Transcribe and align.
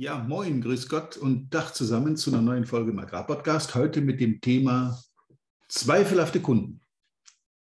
Ja, 0.00 0.16
moin, 0.16 0.60
grüß 0.60 0.88
Gott 0.88 1.16
und 1.16 1.52
Dach 1.52 1.72
zusammen 1.72 2.16
zu 2.16 2.30
einer 2.30 2.40
neuen 2.40 2.66
Folge 2.66 2.92
im 2.92 3.00
Agrarpodcast. 3.00 3.74
Heute 3.74 4.00
mit 4.00 4.20
dem 4.20 4.40
Thema 4.40 5.02
zweifelhafte 5.66 6.38
Kunden. 6.40 6.80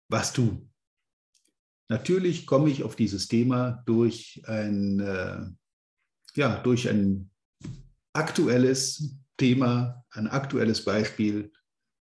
Was 0.07 0.31
tun? 0.31 0.71
Natürlich 1.89 2.45
komme 2.45 2.69
ich 2.69 2.83
auf 2.83 2.95
dieses 2.95 3.27
Thema 3.27 3.81
durch 3.87 4.39
ein, 4.45 4.99
äh, 4.99 5.47
ja, 6.35 6.61
durch 6.61 6.87
ein 6.87 7.31
aktuelles 8.13 9.15
Thema, 9.35 10.05
ein 10.11 10.27
aktuelles 10.27 10.85
Beispiel 10.85 11.51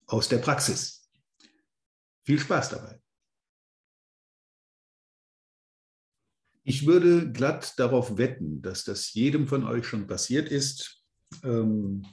aus 0.07 0.27
der 0.27 0.39
Praxis. 0.39 1.11
Viel 2.25 2.39
Spaß 2.39 2.71
dabei. 2.71 2.99
Ich 6.69 6.85
würde 6.85 7.33
glatt 7.33 7.79
darauf 7.79 8.19
wetten, 8.19 8.61
dass 8.61 8.85
das 8.85 9.15
jedem 9.15 9.49
von 9.49 9.65
euch 9.67 9.87
schon 9.87 10.07
passiert 10.07 10.51
ist, 10.51 11.03
ähm, 11.43 12.05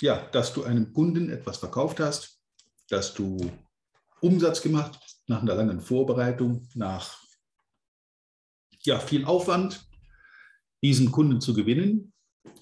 ja, 0.00 0.26
dass 0.30 0.54
du 0.54 0.62
einem 0.62 0.94
Kunden 0.94 1.28
etwas 1.28 1.58
verkauft 1.58 2.00
hast, 2.00 2.40
dass 2.88 3.12
du 3.12 3.52
Umsatz 4.22 4.62
gemacht 4.62 4.98
nach 5.26 5.42
einer 5.42 5.54
langen 5.54 5.82
Vorbereitung, 5.82 6.66
nach 6.74 7.22
ja, 8.80 8.98
viel 8.98 9.26
Aufwand, 9.26 9.86
diesen 10.82 11.12
Kunden 11.12 11.42
zu 11.42 11.52
gewinnen. 11.52 12.14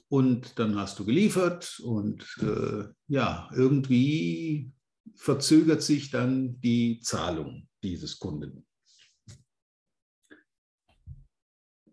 Und 0.09 0.59
dann 0.59 0.75
hast 0.75 0.99
du 0.99 1.05
geliefert 1.05 1.79
und 1.85 2.27
äh, 2.41 2.93
ja, 3.07 3.49
irgendwie 3.55 4.73
verzögert 5.15 5.83
sich 5.83 6.11
dann 6.11 6.61
die 6.63 6.99
Zahlung 6.99 7.69
dieses 7.85 8.19
Kunden. 8.19 8.67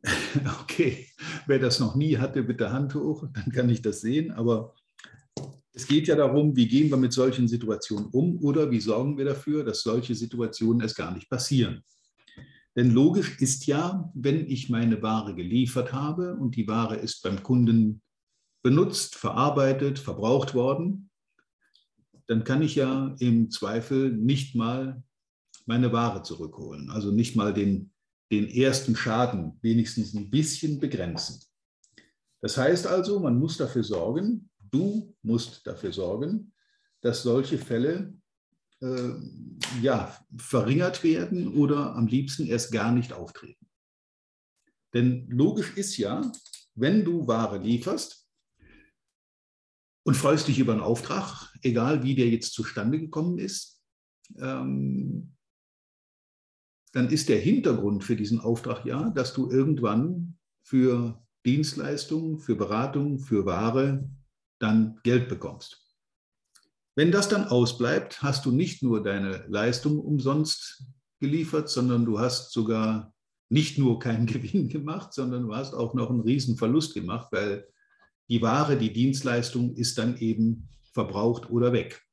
Okay, 0.62 1.08
wer 1.48 1.60
das 1.60 1.80
noch 1.80 1.96
nie 1.96 2.18
hatte, 2.18 2.44
bitte 2.44 2.72
Hand 2.72 2.96
hoch, 2.96 3.28
dann 3.34 3.52
kann 3.52 3.70
ich 3.70 3.82
das 3.82 4.02
sehen. 4.02 4.32
Aber 4.32 4.76
es 5.74 5.88
geht 5.88 6.08
ja 6.08 6.16
darum, 6.16 6.56
wie 6.56 6.68
gehen 6.68 6.90
wir 6.90 6.98
mit 6.98 7.14
solchen 7.14 7.48
Situationen 7.48 8.08
um 8.08 8.38
oder 8.44 8.72
wie 8.72 8.80
sorgen 8.80 9.18
wir 9.18 9.26
dafür, 9.26 9.64
dass 9.64 9.82
solche 9.82 10.16
Situationen 10.16 10.82
erst 10.82 10.98
gar 10.98 11.14
nicht 11.14 11.30
passieren. 11.30 11.84
Denn 12.76 12.92
logisch 12.92 13.40
ist 13.42 13.68
ja, 13.68 14.12
wenn 14.14 14.50
ich 14.50 14.70
meine 14.70 15.02
Ware 15.02 15.34
geliefert 15.34 15.94
habe 15.94 16.36
und 16.36 16.56
die 16.56 16.68
Ware 16.68 16.96
ist 16.96 17.22
beim 17.24 17.42
Kunden 17.42 18.02
benutzt, 18.64 19.16
verarbeitet, 19.16 20.00
verbraucht 20.00 20.54
worden, 20.54 21.10
dann 22.28 22.44
kann 22.44 22.62
ich 22.62 22.76
ja 22.76 23.16
im 23.20 23.50
Zweifel 23.50 24.12
nicht 24.12 24.56
mal 24.56 25.04
meine 25.66 25.94
Ware 25.94 26.24
zurückholen, 26.24 26.90
also 26.90 27.12
nicht 27.12 27.36
mal 27.36 27.54
den 27.54 27.92
den 28.32 28.50
ersten 28.50 28.96
Schaden 28.96 29.58
wenigstens 29.62 30.14
ein 30.14 30.30
bisschen 30.30 30.80
begrenzen. 30.80 31.44
Das 32.42 32.58
heißt 32.58 32.88
also, 32.88 33.20
man 33.20 33.38
muss 33.40 33.58
dafür 33.58 33.84
sorgen, 33.84 34.50
du 34.60 35.16
musst 35.22 35.66
dafür 35.66 35.92
sorgen, 35.92 36.54
dass 37.02 37.24
solche 37.24 37.58
Fälle 37.58 38.14
äh, 38.82 39.14
ja, 39.82 40.18
verringert 40.38 41.04
werden 41.04 41.56
oder 41.56 41.96
am 41.96 42.08
liebsten 42.08 42.46
erst 42.48 42.72
gar 42.72 42.92
nicht 42.92 43.14
auftreten. 43.14 43.68
Denn 44.94 45.28
logisch 45.30 45.76
ist 45.76 45.98
ja, 45.98 46.32
wenn 46.74 47.04
du 47.04 47.28
Ware 47.28 47.58
lieferst 47.58 48.28
und 50.04 50.16
freust 50.16 50.48
dich 50.48 50.60
über 50.60 50.74
einen 50.74 50.82
Auftrag, 50.82 51.54
egal 51.62 52.04
wie 52.04 52.16
der 52.16 52.30
jetzt 52.30 52.54
zustande 52.54 53.00
gekommen 53.00 53.40
ist, 53.40 53.82
ähm, 54.38 55.35
dann 56.96 57.10
ist 57.10 57.28
der 57.28 57.40
Hintergrund 57.40 58.06
für 58.06 58.16
diesen 58.16 58.40
Auftrag 58.40 58.86
ja, 58.86 59.10
dass 59.10 59.34
du 59.34 59.52
irgendwann 59.52 60.38
für 60.64 61.22
Dienstleistungen, 61.46 62.40
für 62.40 62.56
Beratung, 62.56 63.20
für 63.20 63.46
Ware 63.46 64.10
dann 64.60 65.02
Geld 65.04 65.28
bekommst. 65.28 65.86
Wenn 66.96 67.12
das 67.12 67.28
dann 67.28 67.50
ausbleibt, 67.50 68.24
hast 68.24 68.46
du 68.46 68.52
nicht 68.52 68.82
nur 68.82 69.04
deine 69.04 69.46
Leistung 69.50 70.00
umsonst 70.00 70.86
geliefert, 71.20 71.68
sondern 71.68 72.06
du 72.06 72.18
hast 72.18 72.54
sogar 72.54 73.14
nicht 73.50 73.78
nur 73.78 74.00
keinen 74.00 74.26
Gewinn 74.26 74.70
gemacht, 74.70 75.12
sondern 75.14 75.44
du 75.44 75.54
hast 75.54 75.74
auch 75.74 75.96
noch 75.96 76.10
einen 76.10 76.22
riesen 76.22 76.56
Verlust 76.56 76.94
gemacht, 76.94 77.28
weil 77.32 77.68
die 78.30 78.42
Ware, 78.42 78.78
die 78.78 78.94
Dienstleistung 78.94 79.76
ist 79.76 79.98
dann 79.98 80.16
eben 80.16 80.70
verbraucht 80.94 81.50
oder 81.50 81.74
weg. 81.74 82.05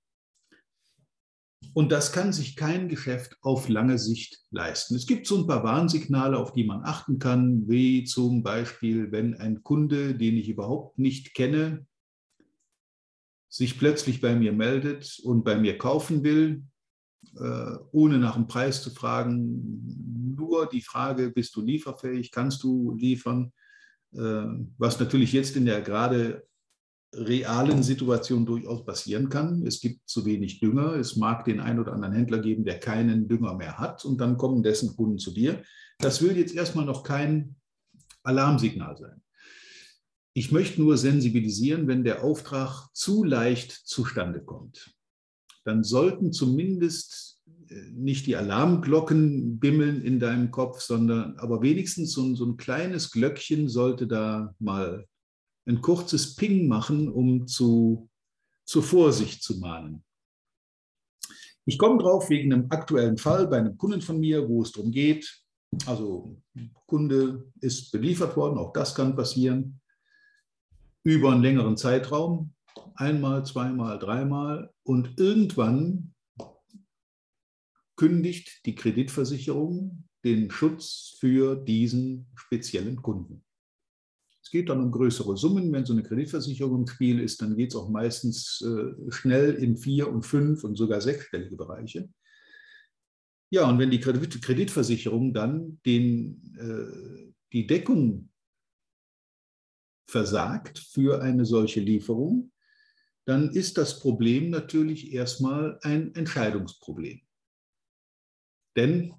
Und 1.75 1.91
das 1.91 2.13
kann 2.13 2.33
sich 2.33 2.57
kein 2.57 2.89
Geschäft 2.89 3.37
auf 3.41 3.69
lange 3.69 3.99
Sicht 3.99 4.41
leisten. 4.51 4.95
Es 4.95 5.07
gibt 5.07 5.27
so 5.27 5.39
ein 5.39 5.47
paar 5.47 5.65
Warnsignale, 5.65 6.39
auf 6.39 6.53
die 6.53 6.65
man 6.65 6.85
achten 6.85 7.19
kann, 7.19 7.69
wie 7.69 8.05
zum 8.05 8.43
Beispiel, 8.43 9.11
wenn 9.11 9.35
ein 9.35 9.63
Kunde, 9.63 10.15
den 10.15 10.37
ich 10.37 10.49
überhaupt 10.49 10.99
nicht 10.99 11.35
kenne, 11.35 11.87
sich 13.49 13.79
plötzlich 13.79 14.21
bei 14.21 14.35
mir 14.35 14.53
meldet 14.53 15.19
und 15.25 15.45
bei 15.45 15.57
mir 15.57 15.79
kaufen 15.79 16.25
will, 16.25 16.65
äh, 17.37 17.77
ohne 17.93 18.19
nach 18.19 18.35
dem 18.35 18.47
Preis 18.47 18.83
zu 18.83 18.91
fragen, 18.91 20.35
nur 20.37 20.69
die 20.69 20.83
Frage, 20.83 21.31
bist 21.31 21.55
du 21.57 21.63
lieferfähig, 21.63 22.31
kannst 22.33 22.63
du 22.63 22.95
liefern, 22.95 23.53
äh, 24.13 24.45
was 24.79 24.99
natürlich 25.01 25.33
jetzt 25.33 25.57
in 25.57 25.67
der 25.67 25.81
gerade 25.81 26.47
realen 27.15 27.83
Situation 27.83 28.47
durchaus 28.47 28.85
passieren 28.85 29.29
kann. 29.29 29.67
Es 29.67 29.81
gibt 29.81 30.09
zu 30.09 30.25
wenig 30.25 30.61
Dünger. 30.61 30.95
Es 30.95 31.17
mag 31.17 31.45
den 31.45 31.61
einen 31.61 31.79
oder 31.79 31.93
anderen 31.93 32.15
Händler 32.15 32.39
geben, 32.39 32.65
der 32.65 32.81
keinen 32.81 33.29
Dünger 33.29 33.55
mehr 33.55 33.79
hat 33.79 34.05
und 34.05 34.21
dann 34.21 34.37
kommen 34.39 34.63
dessen 34.63 34.97
Kunden 34.97 35.19
zu 35.19 35.33
dir. 35.33 35.63
Das 35.99 36.23
will 36.23 36.37
jetzt 36.37 36.55
erstmal 36.55 36.87
noch 36.87 37.03
kein 37.03 37.57
Alarmsignal 38.23 38.97
sein. 38.97 39.23
Ich 40.35 40.51
möchte 40.51 40.81
nur 40.81 40.97
sensibilisieren, 40.97 41.87
wenn 41.87 42.05
der 42.05 42.25
Auftrag 42.25 42.89
zu 42.95 43.23
leicht 43.23 43.71
zustande 43.71 44.41
kommt. 44.41 44.95
Dann 45.65 45.85
sollten 45.85 46.33
zumindest 46.33 47.41
äh, 47.69 47.91
nicht 47.93 48.27
die 48.27 48.37
Alarmglocken 48.37 49.59
bimmeln 49.59 50.03
in 50.03 50.19
deinem 50.19 50.51
Kopf, 50.51 50.81
sondern 50.81 51.37
aber 51.37 51.61
wenigstens 51.61 52.13
so, 52.13 52.35
so 52.35 52.47
ein 52.47 52.57
kleines 52.57 53.11
Glöckchen 53.11 53.69
sollte 53.69 54.07
da 54.07 54.55
mal 54.59 55.07
ein 55.67 55.81
kurzes 55.81 56.35
Ping 56.35 56.67
machen, 56.67 57.09
um 57.09 57.47
zu, 57.47 58.09
zur 58.65 58.83
Vorsicht 58.83 59.43
zu 59.43 59.59
mahnen. 59.59 60.05
Ich 61.65 61.79
komme 61.79 62.03
drauf 62.03 62.29
wegen 62.31 62.53
einem 62.53 62.67
aktuellen 62.71 63.19
Fall 63.19 63.47
bei 63.47 63.59
einem 63.59 63.77
Kunden 63.77 64.01
von 64.01 64.19
mir, 64.19 64.49
wo 64.49 64.63
es 64.63 64.73
darum 64.73 64.91
geht, 64.91 65.43
also 65.87 66.37
Kunde 66.87 67.51
ist 67.61 67.93
beliefert 67.93 68.37
worden, 68.37 68.59
auch 68.59 68.73
das 68.73 68.95
kann 68.95 69.17
passieren, 69.17 69.81
über 71.05 71.33
einen 71.33 71.43
längeren 71.43 71.77
Zeitraum, 71.77 72.53
einmal, 72.95 73.45
zweimal, 73.47 73.99
dreimal 73.99 74.73
und 74.83 75.19
irgendwann 75.19 76.15
kündigt 77.97 78.67
die 78.67 78.75
Kreditversicherung 78.75 80.09
den 80.25 80.51
Schutz 80.51 81.17
für 81.19 81.57
diesen 81.57 82.27
speziellen 82.35 83.01
Kunden 83.01 83.45
geht 84.51 84.69
dann 84.69 84.81
um 84.81 84.91
größere 84.91 85.37
Summen. 85.37 85.73
Wenn 85.73 85.85
so 85.85 85.93
eine 85.93 86.03
Kreditversicherung 86.03 86.81
im 86.81 86.87
Spiel 86.87 87.21
ist, 87.21 87.41
dann 87.43 87.57
geht 87.57 87.71
es 87.71 87.77
auch 87.77 87.89
meistens 87.89 88.61
äh, 88.63 89.11
schnell 89.11 89.55
in 89.55 89.77
vier 89.77 90.09
und 90.09 90.25
fünf 90.25 90.65
und 90.65 90.77
sogar 90.77 91.01
sechsstellige 91.01 91.57
Bereiche. 91.57 92.09
Ja, 93.51 93.69
und 93.69 93.79
wenn 93.79 93.91
die 93.91 94.01
Kreditversicherung 94.01 95.35
dann 95.35 95.79
den, 95.85 96.57
äh, 96.59 97.33
die 97.53 97.67
Deckung 97.67 98.31
versagt 100.09 100.79
für 100.79 101.23
eine 101.23 101.45
solche 101.45 101.81
Lieferung, 101.81 102.51
dann 103.25 103.51
ist 103.51 103.79
das 103.79 104.01
Problem 104.01 104.51
natürlich 104.51 105.13
erstmal 105.13 105.79
ein 105.83 106.15
Entscheidungsproblem. 106.15 107.21
Denn 108.77 109.15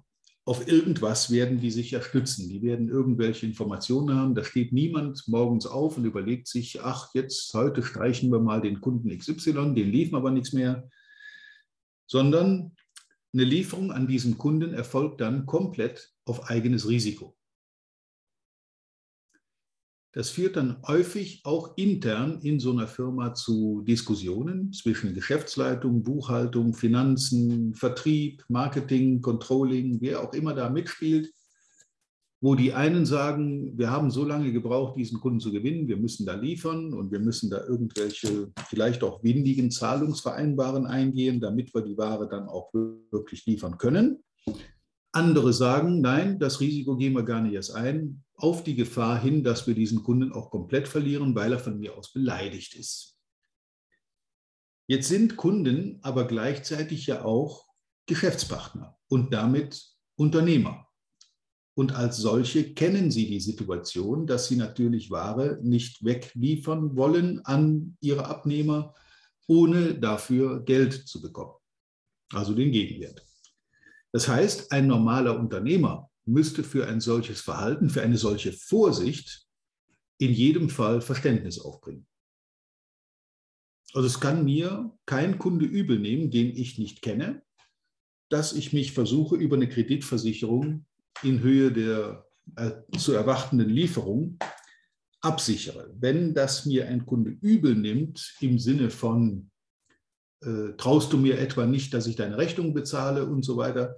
auf 0.46 0.68
irgendwas 0.68 1.30
werden 1.30 1.60
die 1.60 1.70
sich 1.70 1.90
ja 1.90 2.02
stützen. 2.02 2.48
Die 2.50 2.62
werden 2.62 2.88
irgendwelche 2.88 3.46
Informationen 3.46 4.14
haben. 4.14 4.34
Da 4.34 4.44
steht 4.44 4.72
niemand 4.72 5.26
morgens 5.26 5.66
auf 5.66 5.96
und 5.96 6.04
überlegt 6.04 6.48
sich, 6.48 6.82
ach, 6.82 7.08
jetzt 7.14 7.52
heute 7.54 7.82
streichen 7.82 8.30
wir 8.30 8.40
mal 8.40 8.60
den 8.60 8.80
Kunden 8.80 9.16
XY, 9.16 9.74
den 9.74 9.90
liefern 9.90 10.16
aber 10.16 10.30
nichts 10.30 10.52
mehr, 10.52 10.88
sondern 12.06 12.76
eine 13.32 13.44
Lieferung 13.44 13.90
an 13.90 14.06
diesen 14.06 14.36
Kunden 14.36 14.74
erfolgt 14.74 15.20
dann 15.20 15.46
komplett 15.46 16.12
auf 16.26 16.50
eigenes 16.50 16.88
Risiko. 16.88 17.36
Das 20.14 20.30
führt 20.30 20.54
dann 20.54 20.76
häufig 20.86 21.40
auch 21.42 21.76
intern 21.76 22.38
in 22.40 22.60
so 22.60 22.70
einer 22.70 22.86
Firma 22.86 23.34
zu 23.34 23.82
Diskussionen 23.82 24.72
zwischen 24.72 25.12
Geschäftsleitung, 25.12 26.04
Buchhaltung, 26.04 26.72
Finanzen, 26.72 27.74
Vertrieb, 27.74 28.44
Marketing, 28.48 29.20
Controlling, 29.20 30.00
wer 30.00 30.22
auch 30.22 30.32
immer 30.32 30.54
da 30.54 30.70
mitspielt, 30.70 31.32
wo 32.40 32.54
die 32.54 32.72
einen 32.72 33.06
sagen, 33.06 33.76
wir 33.76 33.90
haben 33.90 34.12
so 34.12 34.24
lange 34.24 34.52
gebraucht, 34.52 34.96
diesen 34.96 35.18
Kunden 35.18 35.40
zu 35.40 35.50
gewinnen, 35.50 35.88
wir 35.88 35.96
müssen 35.96 36.24
da 36.26 36.34
liefern 36.34 36.94
und 36.94 37.10
wir 37.10 37.18
müssen 37.18 37.50
da 37.50 37.66
irgendwelche 37.66 38.52
vielleicht 38.68 39.02
auch 39.02 39.24
windigen 39.24 39.72
Zahlungsvereinbaren 39.72 40.86
eingehen, 40.86 41.40
damit 41.40 41.74
wir 41.74 41.82
die 41.82 41.98
Ware 41.98 42.28
dann 42.28 42.46
auch 42.46 42.72
wirklich 42.72 43.46
liefern 43.46 43.78
können. 43.78 44.22
Andere 45.14 45.52
sagen, 45.52 46.00
nein, 46.00 46.40
das 46.40 46.60
Risiko 46.60 46.96
gehen 46.96 47.12
wir 47.12 47.22
gar 47.22 47.40
nicht 47.40 47.54
erst 47.54 47.74
ein, 47.74 48.24
auf 48.34 48.64
die 48.64 48.74
Gefahr 48.74 49.20
hin, 49.20 49.44
dass 49.44 49.66
wir 49.66 49.74
diesen 49.74 50.02
Kunden 50.02 50.32
auch 50.32 50.50
komplett 50.50 50.88
verlieren, 50.88 51.34
weil 51.34 51.52
er 51.52 51.60
von 51.60 51.78
mir 51.78 51.96
aus 51.96 52.12
beleidigt 52.12 52.74
ist. 52.74 53.16
Jetzt 54.88 55.08
sind 55.08 55.36
Kunden 55.36 56.00
aber 56.02 56.26
gleichzeitig 56.26 57.06
ja 57.06 57.24
auch 57.24 57.64
Geschäftspartner 58.06 58.98
und 59.08 59.32
damit 59.32 59.82
Unternehmer. 60.16 60.88
Und 61.76 61.92
als 61.92 62.16
solche 62.16 62.74
kennen 62.74 63.10
sie 63.10 63.26
die 63.26 63.40
Situation, 63.40 64.26
dass 64.26 64.48
sie 64.48 64.56
natürlich 64.56 65.10
Ware 65.10 65.58
nicht 65.62 66.04
wegliefern 66.04 66.96
wollen 66.96 67.44
an 67.46 67.96
ihre 68.00 68.26
Abnehmer, 68.26 68.94
ohne 69.46 69.94
dafür 69.94 70.64
Geld 70.64 70.92
zu 70.92 71.22
bekommen, 71.22 71.54
also 72.32 72.54
den 72.54 72.72
Gegenwert. 72.72 73.24
Das 74.14 74.28
heißt, 74.28 74.70
ein 74.70 74.86
normaler 74.86 75.36
Unternehmer 75.36 76.08
müsste 76.24 76.62
für 76.62 76.86
ein 76.86 77.00
solches 77.00 77.40
Verhalten, 77.40 77.90
für 77.90 78.00
eine 78.00 78.16
solche 78.16 78.52
Vorsicht 78.52 79.44
in 80.18 80.32
jedem 80.32 80.70
Fall 80.70 81.00
Verständnis 81.00 81.58
aufbringen. 81.58 82.06
Also 83.92 84.06
es 84.06 84.20
kann 84.20 84.44
mir 84.44 84.96
kein 85.04 85.36
Kunde 85.40 85.64
übel 85.64 85.98
nehmen, 85.98 86.30
den 86.30 86.56
ich 86.56 86.78
nicht 86.78 87.02
kenne, 87.02 87.42
dass 88.28 88.52
ich 88.52 88.72
mich 88.72 88.92
versuche, 88.92 89.34
über 89.34 89.56
eine 89.56 89.68
Kreditversicherung 89.68 90.86
in 91.24 91.40
Höhe 91.40 91.72
der 91.72 92.24
äh, 92.54 92.70
zu 92.96 93.14
erwartenden 93.14 93.68
Lieferung 93.68 94.38
absichere. 95.22 95.92
Wenn 95.98 96.34
das 96.34 96.66
mir 96.66 96.86
ein 96.86 97.04
Kunde 97.04 97.30
übel 97.40 97.74
nimmt, 97.74 98.36
im 98.40 98.60
Sinne 98.60 98.90
von, 98.90 99.50
traust 100.76 101.12
du 101.12 101.18
mir 101.18 101.38
etwa 101.38 101.66
nicht, 101.66 101.94
dass 101.94 102.06
ich 102.06 102.16
deine 102.16 102.36
Rechnung 102.36 102.74
bezahle 102.74 103.26
und 103.26 103.44
so 103.44 103.56
weiter, 103.56 103.96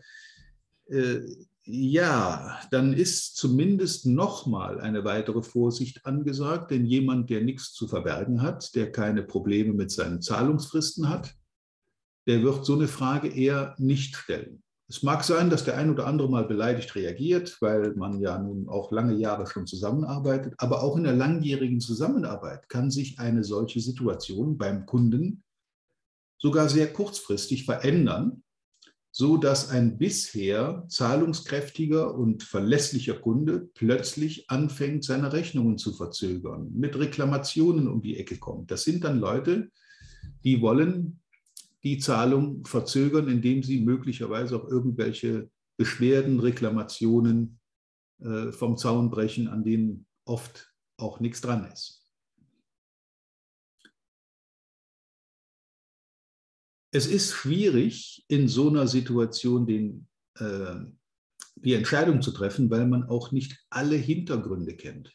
äh, 0.88 1.20
ja, 1.68 2.60
dann 2.70 2.92
ist 2.92 3.36
zumindest 3.36 4.06
nochmal 4.06 4.80
eine 4.80 5.04
weitere 5.04 5.42
Vorsicht 5.42 6.06
angesagt, 6.06 6.70
denn 6.70 6.86
jemand, 6.86 7.28
der 7.28 7.40
nichts 7.42 7.72
zu 7.72 7.88
verbergen 7.88 8.40
hat, 8.40 8.74
der 8.76 8.92
keine 8.92 9.24
Probleme 9.24 9.74
mit 9.74 9.90
seinen 9.90 10.22
Zahlungsfristen 10.22 11.08
hat, 11.08 11.34
der 12.28 12.42
wird 12.42 12.64
so 12.64 12.74
eine 12.74 12.86
Frage 12.86 13.28
eher 13.28 13.74
nicht 13.78 14.14
stellen. 14.14 14.62
Es 14.88 15.02
mag 15.02 15.24
sein, 15.24 15.50
dass 15.50 15.64
der 15.64 15.76
ein 15.76 15.90
oder 15.90 16.06
andere 16.06 16.30
mal 16.30 16.44
beleidigt 16.44 16.94
reagiert, 16.94 17.56
weil 17.60 17.94
man 17.94 18.20
ja 18.20 18.38
nun 18.38 18.68
auch 18.68 18.92
lange 18.92 19.14
Jahre 19.14 19.48
schon 19.48 19.66
zusammenarbeitet. 19.66 20.54
Aber 20.58 20.84
auch 20.84 20.96
in 20.96 21.02
der 21.02 21.16
langjährigen 21.16 21.80
Zusammenarbeit 21.80 22.68
kann 22.68 22.92
sich 22.92 23.18
eine 23.18 23.42
solche 23.42 23.80
Situation 23.80 24.56
beim 24.56 24.86
Kunden 24.86 25.42
sogar 26.38 26.68
sehr 26.68 26.92
kurzfristig 26.92 27.64
verändern, 27.64 28.42
so 29.10 29.38
dass 29.38 29.70
ein 29.70 29.96
bisher 29.96 30.84
zahlungskräftiger 30.88 32.14
und 32.14 32.42
verlässlicher 32.42 33.14
Kunde 33.14 33.70
plötzlich 33.72 34.50
anfängt, 34.50 35.04
seine 35.04 35.32
Rechnungen 35.32 35.78
zu 35.78 35.94
verzögern, 35.94 36.70
mit 36.74 36.98
Reklamationen 36.98 37.88
um 37.88 38.02
die 38.02 38.18
Ecke 38.18 38.36
kommt. 38.36 38.70
Das 38.70 38.84
sind 38.84 39.04
dann 39.04 39.18
Leute, 39.18 39.70
die 40.44 40.60
wollen 40.60 41.20
die 41.82 41.98
Zahlung 41.98 42.66
verzögern, 42.66 43.28
indem 43.28 43.62
sie 43.62 43.80
möglicherweise 43.80 44.56
auch 44.56 44.68
irgendwelche 44.68 45.48
Beschwerden, 45.78 46.40
Reklamationen 46.40 47.58
äh, 48.20 48.52
vom 48.52 48.76
Zaun 48.76 49.10
brechen, 49.10 49.48
an 49.48 49.64
denen 49.64 50.06
oft 50.24 50.74
auch 50.98 51.20
nichts 51.20 51.40
dran 51.40 51.70
ist. 51.72 52.05
Es 56.96 57.06
ist 57.06 57.34
schwierig, 57.34 58.24
in 58.26 58.48
so 58.48 58.70
einer 58.70 58.86
Situation 58.86 59.66
den, 59.66 60.08
äh, 60.38 60.76
die 61.56 61.74
Entscheidung 61.74 62.22
zu 62.22 62.30
treffen, 62.32 62.70
weil 62.70 62.86
man 62.86 63.04
auch 63.04 63.32
nicht 63.32 63.66
alle 63.68 63.96
Hintergründe 63.96 64.76
kennt. 64.76 65.14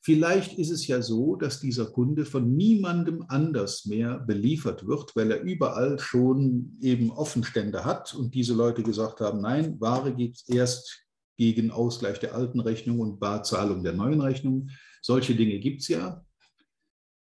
Vielleicht 0.00 0.58
ist 0.58 0.70
es 0.70 0.88
ja 0.88 1.00
so, 1.02 1.36
dass 1.36 1.60
dieser 1.60 1.86
Kunde 1.86 2.24
von 2.24 2.56
niemandem 2.56 3.24
anders 3.28 3.86
mehr 3.86 4.18
beliefert 4.18 4.88
wird, 4.88 5.14
weil 5.14 5.30
er 5.30 5.42
überall 5.42 6.00
schon 6.00 6.76
eben 6.80 7.12
Offenstände 7.12 7.84
hat 7.84 8.12
und 8.16 8.34
diese 8.34 8.54
Leute 8.54 8.82
gesagt 8.82 9.20
haben, 9.20 9.40
nein, 9.40 9.80
Ware 9.80 10.12
gibt 10.12 10.38
es 10.38 10.48
erst 10.48 11.06
gegen 11.36 11.70
Ausgleich 11.70 12.18
der 12.18 12.34
alten 12.34 12.58
Rechnung 12.58 12.98
und 12.98 13.20
Barzahlung 13.20 13.84
der 13.84 13.92
neuen 13.92 14.20
Rechnung. 14.20 14.68
Solche 15.00 15.36
Dinge 15.36 15.60
gibt 15.60 15.82
es 15.82 15.86
ja. 15.86 16.26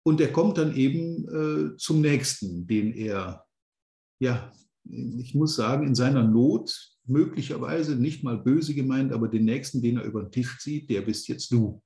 Und 0.03 0.21
er 0.21 0.33
kommt 0.33 0.59
dann 0.59 0.75
eben 0.75 1.29
äh, 1.29 1.77
zum 1.77 2.01
nächsten, 2.01 2.67
den 2.67 2.93
er, 2.93 3.45
ja, 4.21 4.53
ich 4.85 5.35
muss 5.35 5.57
sagen, 5.57 5.87
in 5.87 5.95
seiner 5.95 6.25
Not 6.25 6.97
möglicherweise 7.05 7.97
nicht 7.97 8.25
mal 8.25 8.39
böse 8.39 8.75
gemeint, 8.75 9.13
aber 9.13 9.29
den 9.29 9.45
nächsten, 9.45 9.83
den 9.83 9.99
er 9.99 10.05
über 10.05 10.23
den 10.23 10.33
Tisch 10.33 10.59
zieht, 10.59 10.91
der 10.91 11.03
bist 11.03 11.29
jetzt 11.29 11.51
du 11.53 11.83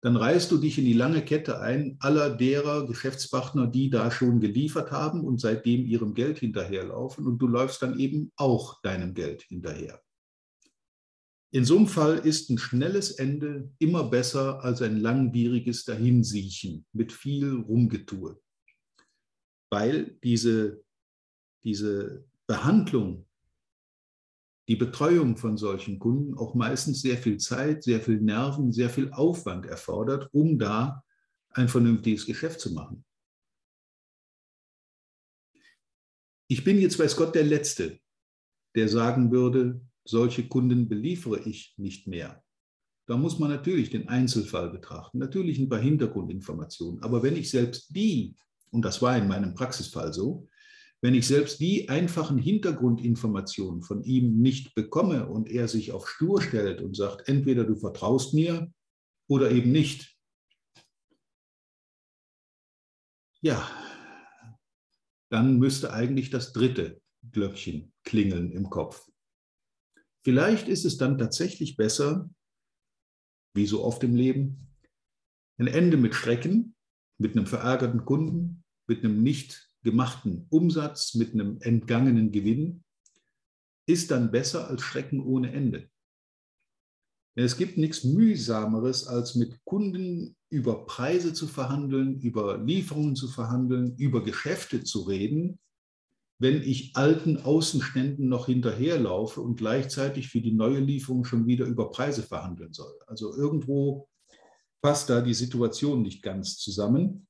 dann 0.00 0.16
reißt 0.16 0.50
du 0.52 0.58
dich 0.58 0.78
in 0.78 0.84
die 0.84 0.92
lange 0.92 1.24
Kette 1.24 1.60
ein 1.60 1.96
aller 2.00 2.30
derer 2.30 2.86
Geschäftspartner, 2.86 3.66
die 3.66 3.90
da 3.90 4.10
schon 4.10 4.40
geliefert 4.40 4.92
haben 4.92 5.24
und 5.24 5.40
seitdem 5.40 5.86
ihrem 5.86 6.14
Geld 6.14 6.38
hinterherlaufen 6.38 7.26
und 7.26 7.38
du 7.38 7.48
läufst 7.48 7.82
dann 7.82 7.98
eben 7.98 8.32
auch 8.36 8.80
deinem 8.82 9.14
Geld 9.14 9.42
hinterher. 9.42 10.00
In 11.50 11.64
so 11.64 11.76
einem 11.76 11.88
Fall 11.88 12.18
ist 12.18 12.50
ein 12.50 12.58
schnelles 12.58 13.10
Ende 13.10 13.72
immer 13.78 14.04
besser 14.04 14.62
als 14.62 14.82
ein 14.82 15.00
langwieriges 15.00 15.84
Dahinsiechen 15.84 16.86
mit 16.92 17.10
viel 17.10 17.54
Rumgetue, 17.54 18.38
weil 19.72 20.18
diese, 20.22 20.84
diese 21.68 22.24
Behandlung 22.46 23.26
die 24.68 24.76
Betreuung 24.76 25.36
von 25.36 25.56
solchen 25.56 25.98
Kunden 25.98 26.36
auch 26.36 26.54
meistens 26.54 27.00
sehr 27.00 27.16
viel 27.16 27.38
Zeit, 27.38 27.82
sehr 27.82 28.00
viel 28.00 28.20
Nerven, 28.20 28.70
sehr 28.72 28.90
viel 28.90 29.10
Aufwand 29.12 29.64
erfordert, 29.64 30.28
um 30.32 30.58
da 30.58 31.02
ein 31.50 31.68
vernünftiges 31.68 32.26
Geschäft 32.26 32.60
zu 32.60 32.72
machen. 32.72 33.04
Ich 36.48 36.64
bin 36.64 36.78
jetzt, 36.78 36.98
weiß 36.98 37.16
Gott, 37.16 37.34
der 37.34 37.44
Letzte, 37.44 37.98
der 38.74 38.88
sagen 38.88 39.30
würde, 39.30 39.80
solche 40.04 40.48
Kunden 40.48 40.88
beliefere 40.88 41.40
ich 41.40 41.74
nicht 41.78 42.06
mehr. 42.06 42.42
Da 43.06 43.16
muss 43.16 43.38
man 43.38 43.50
natürlich 43.50 43.88
den 43.88 44.08
Einzelfall 44.08 44.70
betrachten, 44.70 45.18
natürlich 45.18 45.58
ein 45.58 45.68
paar 45.70 45.80
Hintergrundinformationen. 45.80 47.02
Aber 47.02 47.22
wenn 47.22 47.36
ich 47.36 47.50
selbst 47.50 47.94
die, 47.94 48.36
und 48.70 48.84
das 48.84 49.00
war 49.00 49.16
in 49.16 49.28
meinem 49.28 49.54
Praxisfall 49.54 50.12
so, 50.12 50.46
wenn 51.00 51.14
ich 51.14 51.26
selbst 51.26 51.60
die 51.60 51.88
einfachen 51.88 52.38
Hintergrundinformationen 52.38 53.82
von 53.82 54.02
ihm 54.02 54.40
nicht 54.40 54.74
bekomme 54.74 55.28
und 55.28 55.48
er 55.48 55.68
sich 55.68 55.92
auf 55.92 56.08
Stur 56.08 56.42
stellt 56.42 56.80
und 56.80 56.96
sagt, 56.96 57.28
entweder 57.28 57.64
du 57.64 57.76
vertraust 57.76 58.34
mir 58.34 58.72
oder 59.28 59.50
eben 59.50 59.70
nicht, 59.70 60.16
ja, 63.40 63.70
dann 65.30 65.58
müsste 65.58 65.92
eigentlich 65.92 66.30
das 66.30 66.52
dritte 66.52 67.00
Glöckchen 67.30 67.92
klingeln 68.02 68.50
im 68.50 68.68
Kopf. 68.68 69.08
Vielleicht 70.24 70.68
ist 70.68 70.84
es 70.84 70.96
dann 70.96 71.16
tatsächlich 71.16 71.76
besser, 71.76 72.28
wie 73.54 73.66
so 73.66 73.84
oft 73.84 74.02
im 74.02 74.16
Leben, 74.16 74.68
ein 75.58 75.68
Ende 75.68 75.96
mit 75.96 76.14
Schrecken, 76.14 76.74
mit 77.18 77.36
einem 77.36 77.46
verärgerten 77.46 78.04
Kunden, 78.04 78.64
mit 78.88 79.04
einem 79.04 79.22
nicht 79.22 79.67
gemachten 79.82 80.46
Umsatz 80.50 81.14
mit 81.14 81.32
einem 81.32 81.58
entgangenen 81.60 82.32
Gewinn 82.32 82.84
ist 83.86 84.10
dann 84.10 84.30
besser 84.30 84.68
als 84.68 84.82
Schrecken 84.82 85.20
ohne 85.20 85.52
Ende. 85.52 85.88
Es 87.34 87.56
gibt 87.56 87.78
nichts 87.78 88.02
mühsameres, 88.02 89.06
als 89.06 89.36
mit 89.36 89.64
Kunden 89.64 90.36
über 90.50 90.86
Preise 90.86 91.32
zu 91.32 91.46
verhandeln, 91.46 92.20
über 92.20 92.58
Lieferungen 92.58 93.14
zu 93.14 93.28
verhandeln, 93.28 93.96
über 93.96 94.24
Geschäfte 94.24 94.82
zu 94.82 95.02
reden, 95.02 95.60
wenn 96.40 96.62
ich 96.62 96.96
alten 96.96 97.36
Außenständen 97.36 98.28
noch 98.28 98.46
hinterherlaufe 98.46 99.40
und 99.40 99.56
gleichzeitig 99.56 100.28
für 100.28 100.40
die 100.40 100.52
neue 100.52 100.80
Lieferung 100.80 101.24
schon 101.24 101.46
wieder 101.46 101.66
über 101.66 101.90
Preise 101.90 102.22
verhandeln 102.22 102.72
soll. 102.72 102.92
Also 103.06 103.34
irgendwo 103.36 104.08
passt 104.80 105.08
da 105.10 105.20
die 105.20 105.34
Situation 105.34 106.02
nicht 106.02 106.22
ganz 106.22 106.58
zusammen. 106.58 107.26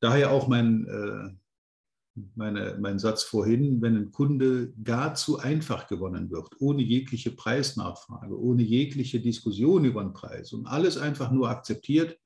Daher 0.00 0.30
auch 0.30 0.48
mein, 0.48 0.86
äh, 0.86 2.22
meine, 2.34 2.78
mein 2.80 2.98
Satz 2.98 3.22
vorhin, 3.22 3.82
wenn 3.82 3.96
ein 3.96 4.12
Kunde 4.12 4.72
gar 4.82 5.14
zu 5.14 5.38
einfach 5.38 5.86
gewonnen 5.88 6.30
wird, 6.30 6.48
ohne 6.60 6.82
jegliche 6.82 7.30
Preisnachfrage, 7.30 8.38
ohne 8.38 8.62
jegliche 8.62 9.20
Diskussion 9.20 9.84
über 9.84 10.02
den 10.02 10.12
Preis 10.12 10.52
und 10.52 10.66
alles 10.66 10.96
einfach 10.96 11.30
nur 11.30 11.48
akzeptiert, 11.48 12.18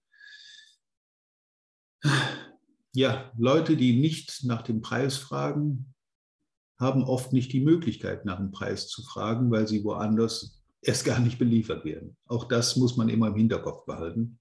ja, 2.95 3.33
Leute, 3.39 3.77
die 3.77 3.99
nicht 3.99 4.45
nach 4.45 4.63
dem 4.63 4.83
Preis 4.83 5.17
fragen, 5.17 5.95
haben 6.79 7.05
oft 7.05 7.33
nicht 7.33 7.53
die 7.53 7.61
Möglichkeit, 7.61 8.25
nach 8.25 8.39
dem 8.39 8.51
Preis 8.51 8.89
zu 8.89 9.03
fragen, 9.03 9.51
weil 9.51 9.69
sie 9.69 9.85
woanders 9.85 10.63
erst 10.83 11.05
gar 11.05 11.21
nicht 11.21 11.39
beliefert 11.39 11.85
werden. 11.85 12.17
Auch 12.27 12.45
das 12.45 12.77
muss 12.77 12.97
man 12.97 13.09
immer 13.09 13.29
im 13.29 13.37
Hinterkopf 13.37 13.87
behalten. 13.87 14.41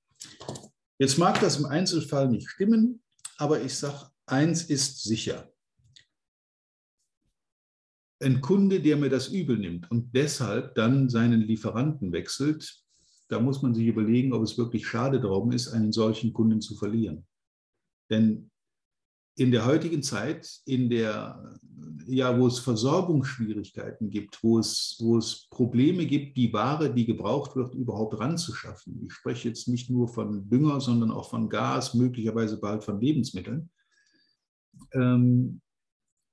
Jetzt 0.98 1.18
mag 1.18 1.40
das 1.40 1.60
im 1.60 1.66
Einzelfall 1.66 2.30
nicht 2.30 2.50
stimmen, 2.50 3.02
aber 3.42 3.62
ich 3.62 3.76
sage, 3.76 4.06
eins 4.28 4.64
ist 4.64 5.04
sicher. 5.04 5.52
ein 8.22 8.40
Kunde, 8.40 8.82
der 8.82 8.98
mir 8.98 9.10
das 9.10 9.30
übel 9.30 9.58
nimmt 9.58 9.90
und 9.90 10.16
deshalb 10.16 10.76
dann 10.76 11.10
seinen 11.10 11.42
Lieferanten 11.42 12.12
wechselt, 12.12 12.84
da 13.30 13.40
muss 13.40 13.62
man 13.62 13.74
sich 13.74 13.88
überlegen, 13.88 14.34
ob 14.34 14.44
es 14.44 14.58
wirklich 14.58 14.86
schade 14.86 15.20
darum 15.20 15.52
ist, 15.52 15.70
einen 15.70 15.92
solchen 15.92 16.34
Kunden 16.34 16.62
zu 16.62 16.76
verlieren. 16.76 17.26
Denn 18.10 18.52
in 19.42 19.52
der 19.52 19.66
heutigen 19.66 20.04
Zeit, 20.04 20.62
in 20.66 20.88
der, 20.92 21.58
ja, 22.06 22.38
wo 22.38 22.46
es 22.46 22.60
Versorgungsschwierigkeiten 22.60 24.12
gibt, 24.12 24.44
wo 24.44 24.60
es, 24.60 24.98
wo 25.00 25.18
es 25.18 25.48
Probleme 25.50 26.06
gibt, 26.06 26.38
die 26.38 26.54
Ware, 26.54 26.94
die 26.94 27.08
gebraucht 27.08 27.56
wird, 27.56 27.74
überhaupt 27.74 28.20
ranzuschaffen. 28.20 29.04
Ich 29.08 29.14
spreche 29.14 29.48
jetzt 29.48 29.68
nicht 29.68 29.90
nur 29.90 30.08
von 30.08 30.48
Dünger, 30.48 30.80
sondern 30.80 31.10
auch 31.10 31.28
von 31.28 31.50
Gas, 31.50 31.96
möglicherweise 31.96 32.60
bald 32.60 32.84
von 32.84 33.02
Lebensmitteln. 33.02 33.72
Ähm, 34.94 35.62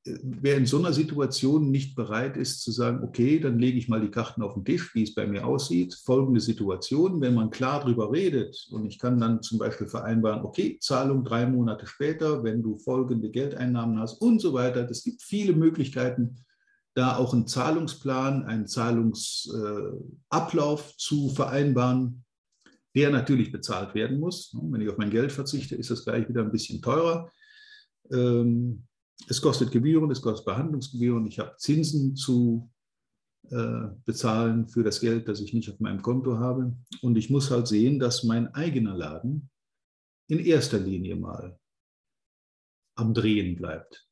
wer 0.05 0.57
in 0.57 0.67
so 0.67 0.79
einer 0.79 0.93
Situation 0.93 1.71
nicht 1.71 1.95
bereit 1.95 2.37
ist 2.37 2.63
zu 2.63 2.73
sagen, 2.73 3.03
okay, 3.03 3.41
dann 3.41 3.59
lege 3.59 3.79
ich 3.79 3.89
mal 3.89 4.01
die 4.01 4.11
Karten 4.11 4.43
auf 4.43 4.55
den 4.55 4.65
Tisch, 4.65 4.95
wie 4.95 5.03
es 5.03 5.15
bei 5.15 5.27
mir 5.27 5.47
aussieht, 5.47 5.95
folgende 5.95 6.41
Situation, 6.41 7.21
wenn 7.21 7.35
man 7.35 7.51
klar 7.51 7.81
darüber 7.81 8.11
redet 8.13 8.69
und 8.71 8.87
ich 8.87 8.99
kann 8.99 9.21
dann 9.21 9.43
zum 9.43 9.59
Beispiel 9.59 9.87
vereinbaren, 9.87 10.45
okay, 10.45 10.79
Zahlung 10.81 11.25
drei 11.25 11.47
Monate 11.47 11.87
später, 11.87 12.43
wenn 12.45 12.63
du 12.63 12.79
folgende 12.79 13.31
Geldeinnahmen 13.31 13.99
hast 13.99 14.21
und 14.21 14.41
so 14.41 14.55
weiter. 14.55 14.89
Es 14.91 15.05
gibt 15.05 15.23
viele 15.23 15.53
Möglichkeiten, 15.53 16.45
da 16.95 17.17
auch 17.17 17.33
einen 17.33 17.47
Zahlungsplan, 17.47 18.45
einen 18.45 18.67
Zahlungsablauf 18.67 20.97
zu 20.97 21.29
vereinbaren, 21.29 22.25
der 22.97 23.11
natürlich 23.11 23.53
bezahlt 23.53 23.95
werden 23.95 24.19
muss. 24.19 24.57
Wenn 24.61 24.81
ich 24.81 24.89
auf 24.89 24.99
mein 24.99 25.11
Geld 25.11 25.31
verzichte, 25.31 25.77
ist 25.77 25.91
das 25.91 26.05
gleich 26.05 26.29
wieder 26.29 26.43
ein 26.43 26.51
bisschen 26.51 26.83
teurer. 26.83 27.31
Ähm, 28.11 28.88
es 29.27 29.41
kostet 29.43 29.71
Gebühren, 29.73 30.11
es 30.11 30.23
kostet 30.23 30.47
Behandlungsgebühren, 30.47 31.27
ich 31.27 31.39
habe 31.39 31.57
Zinsen 31.57 32.15
zu 32.17 32.71
äh, 33.51 33.89
bezahlen 34.05 34.69
für 34.69 34.83
das 34.83 35.01
Geld, 35.01 35.27
das 35.27 35.41
ich 35.41 35.55
nicht 35.55 35.71
auf 35.71 35.81
meinem 35.81 36.03
Konto 36.03 36.39
habe. 36.39 36.77
Und 37.03 37.17
ich 37.17 37.31
muss 37.31 37.51
halt 37.51 37.67
sehen, 37.67 37.99
dass 37.99 38.25
mein 38.25 38.55
eigener 38.55 38.95
Laden 38.95 39.51
in 40.29 40.39
erster 40.39 40.79
Linie 40.79 41.17
mal 41.17 41.59
am 42.97 43.15
Drehen 43.15 43.57
bleibt. 43.57 44.07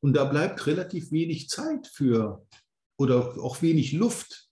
Und 0.00 0.14
da 0.14 0.24
bleibt 0.24 0.66
relativ 0.66 1.10
wenig 1.10 1.48
Zeit 1.48 1.86
für 1.86 2.46
oder 2.98 3.38
auch 3.42 3.62
wenig 3.62 3.92
Luft 3.92 4.47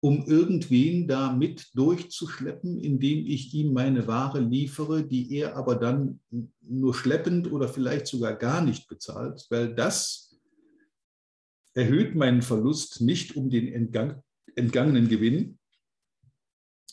um 0.00 0.24
irgendwen 0.26 1.06
da 1.06 1.32
mit 1.32 1.70
durchzuschleppen, 1.74 2.78
indem 2.78 3.26
ich 3.26 3.52
ihm 3.52 3.74
meine 3.74 4.06
Ware 4.06 4.40
liefere, 4.40 5.04
die 5.04 5.34
er 5.36 5.56
aber 5.56 5.76
dann 5.76 6.20
nur 6.62 6.94
schleppend 6.94 7.52
oder 7.52 7.68
vielleicht 7.68 8.06
sogar 8.06 8.34
gar 8.34 8.62
nicht 8.62 8.88
bezahlt, 8.88 9.46
weil 9.50 9.74
das 9.74 10.40
erhöht 11.74 12.14
meinen 12.14 12.42
Verlust 12.42 13.02
nicht 13.02 13.36
um 13.36 13.50
den 13.50 13.68
entgang 13.72 14.22
entgangenen 14.56 15.08
Gewinn, 15.08 15.58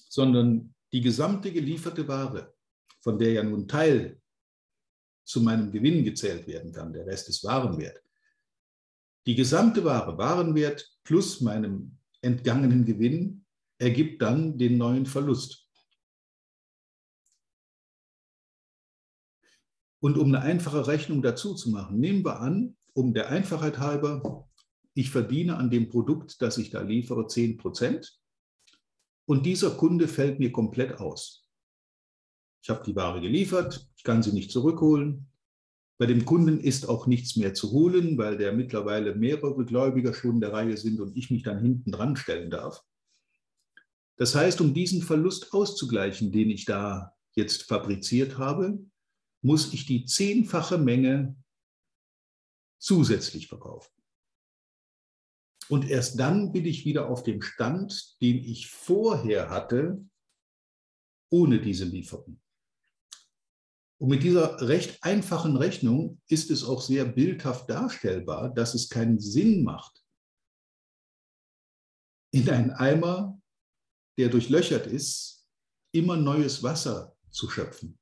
sondern 0.09 0.75
die 0.93 1.01
gesamte 1.01 1.51
gelieferte 1.51 2.07
Ware, 2.07 2.53
von 3.01 3.17
der 3.17 3.31
ja 3.31 3.43
nun 3.43 3.67
Teil 3.67 4.21
zu 5.25 5.41
meinem 5.41 5.71
Gewinn 5.71 6.03
gezählt 6.03 6.47
werden 6.47 6.71
kann, 6.71 6.93
der 6.93 7.05
Rest 7.05 7.29
ist 7.29 7.43
Warenwert. 7.43 8.01
Die 9.25 9.35
gesamte 9.35 9.83
Ware, 9.83 10.17
Warenwert 10.17 10.89
plus 11.03 11.41
meinem 11.41 11.96
entgangenen 12.21 12.85
Gewinn 12.85 13.45
ergibt 13.79 14.21
dann 14.21 14.57
den 14.57 14.77
neuen 14.77 15.05
Verlust. 15.05 15.69
Und 19.99 20.17
um 20.17 20.27
eine 20.27 20.41
einfache 20.41 20.87
Rechnung 20.87 21.21
dazu 21.21 21.55
zu 21.55 21.69
machen, 21.69 21.99
nehmen 21.99 22.23
wir 22.23 22.39
an, 22.39 22.77
um 22.93 23.13
der 23.13 23.29
Einfachheit 23.29 23.79
halber, 23.79 24.49
ich 24.93 25.11
verdiene 25.11 25.57
an 25.57 25.69
dem 25.69 25.89
Produkt, 25.89 26.41
das 26.41 26.57
ich 26.57 26.69
da 26.69 26.81
liefere, 26.81 27.27
10 27.27 27.57
Prozent 27.57 28.19
und 29.27 29.45
dieser 29.45 29.71
Kunde 29.71 30.07
fällt 30.07 30.39
mir 30.39 30.51
komplett 30.51 30.99
aus. 30.99 31.47
Ich 32.63 32.69
habe 32.69 32.83
die 32.83 32.95
Ware 32.95 33.21
geliefert, 33.21 33.87
ich 33.95 34.03
kann 34.03 34.23
sie 34.23 34.31
nicht 34.31 34.51
zurückholen, 34.51 35.29
bei 35.97 36.05
dem 36.05 36.25
Kunden 36.25 36.59
ist 36.59 36.87
auch 36.87 37.07
nichts 37.07 37.35
mehr 37.35 37.53
zu 37.53 37.71
holen, 37.71 38.17
weil 38.17 38.37
der 38.37 38.53
mittlerweile 38.53 39.15
mehrere 39.15 39.65
Gläubiger 39.65 40.13
schon 40.13 40.35
in 40.35 40.41
der 40.41 40.53
Reihe 40.53 40.77
sind 40.77 40.99
und 40.99 41.17
ich 41.17 41.31
mich 41.31 41.43
dann 41.43 41.59
hinten 41.59 41.91
dran 41.91 42.15
stellen 42.15 42.51
darf. 42.51 42.83
Das 44.17 44.35
heißt, 44.35 44.61
um 44.61 44.73
diesen 44.73 45.01
Verlust 45.01 45.53
auszugleichen, 45.53 46.31
den 46.31 46.49
ich 46.49 46.65
da 46.65 47.15
jetzt 47.35 47.63
fabriziert 47.63 48.37
habe, 48.37 48.79
muss 49.41 49.73
ich 49.73 49.85
die 49.85 50.05
zehnfache 50.05 50.77
Menge 50.77 51.35
zusätzlich 52.79 53.47
verkaufen. 53.47 53.91
Und 55.69 55.89
erst 55.89 56.19
dann 56.19 56.51
bin 56.51 56.65
ich 56.65 56.85
wieder 56.85 57.09
auf 57.09 57.23
dem 57.23 57.41
Stand, 57.41 58.21
den 58.21 58.43
ich 58.43 58.69
vorher 58.69 59.49
hatte, 59.49 60.05
ohne 61.29 61.59
diese 61.59 61.85
Lieferung. 61.85 62.39
Und 63.99 64.09
mit 64.09 64.23
dieser 64.23 64.61
recht 64.61 65.03
einfachen 65.03 65.57
Rechnung 65.57 66.21
ist 66.27 66.51
es 66.51 66.63
auch 66.63 66.81
sehr 66.81 67.05
bildhaft 67.05 67.69
darstellbar, 67.69 68.53
dass 68.53 68.75
es 68.75 68.89
keinen 68.89 69.19
Sinn 69.19 69.63
macht, 69.63 70.03
in 72.31 72.47
einen 72.49 72.71
Eimer, 72.71 73.41
der 74.19 74.29
durchlöchert 74.29 74.85
ist, 74.85 75.47
immer 75.91 76.17
neues 76.17 76.61
Wasser 76.61 77.15
zu 77.31 77.49
schöpfen. 77.49 77.97